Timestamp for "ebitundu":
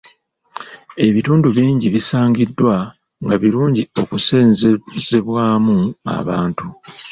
1.07-1.47